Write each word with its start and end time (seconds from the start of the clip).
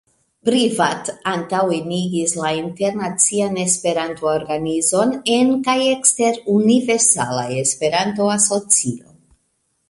Privat 0.47 1.09
antaŭenigis 1.31 2.33
la 2.39 2.49
internacian 2.59 3.59
Esperanto-organizon 3.65 5.13
en 5.35 5.53
kaj 5.69 5.77
ekster 5.91 6.41
Universala 6.55 7.45
Esperanto-Asocio. 7.65 9.15